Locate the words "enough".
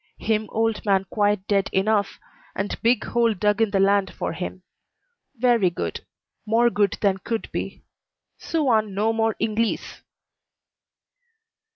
1.71-2.17